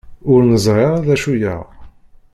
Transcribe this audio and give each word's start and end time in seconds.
Ur 0.31 0.41
neẓri 0.45 0.85
ara 0.87 1.05
d 1.05 1.07
acu-yaɣ. 1.15 1.63